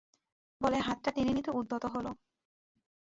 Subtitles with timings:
[0.61, 2.05] বলে হাতটা টেনে নিতে উদ্যত হল।